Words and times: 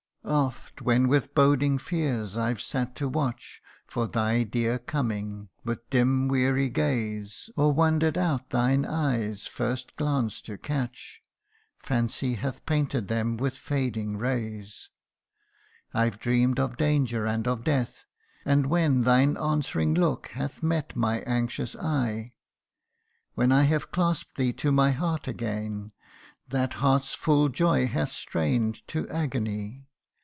"Oft, 0.41 0.83
when 0.83 1.07
with 1.07 1.33
boding 1.33 1.79
fears 1.79 2.37
I 2.37 2.53
've 2.53 2.61
sat 2.61 2.95
to 2.97 3.09
watch 3.09 3.59
For 3.87 4.07
thy 4.07 4.43
dear 4.43 4.77
coming, 4.77 5.49
with 5.65 5.89
dim 5.89 6.27
weary 6.27 6.69
gaze, 6.69 7.49
Or 7.57 7.73
wander'd 7.73 8.19
out 8.19 8.51
thine 8.51 8.85
eye's 8.85 9.47
first 9.47 9.95
glance 9.97 10.39
to 10.41 10.59
catch, 10.59 11.21
Fancy 11.79 12.35
hath 12.35 12.63
painted 12.67 13.07
them 13.07 13.35
with 13.35 13.57
fading 13.57 14.15
rays. 14.17 14.89
I've 15.91 16.19
dream'd 16.19 16.59
of 16.59 16.77
danger 16.77 17.25
and 17.25 17.47
of 17.47 17.63
death; 17.63 18.05
and 18.45 18.67
when 18.67 19.01
Thine 19.01 19.35
answering 19.37 19.95
look 19.95 20.27
hath 20.27 20.61
met 20.61 20.95
my 20.95 21.21
anxious 21.21 21.75
eye; 21.75 22.33
When 23.33 23.51
I 23.51 23.63
have 23.63 23.91
clasp'd 23.91 24.37
thee 24.37 24.53
to 24.53 24.71
my 24.71 24.91
heart 24.91 25.27
again 25.27 25.93
That 26.47 26.75
heart's 26.75 27.15
full 27.15 27.49
joy 27.49 27.87
hath 27.87 28.11
strain'd 28.11 28.87
to 28.89 29.09
agony. 29.09 29.87